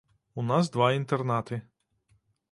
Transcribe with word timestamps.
У 0.43 0.45
нас 0.51 0.69
два 0.75 0.87
інтэрнаты. 0.99 1.59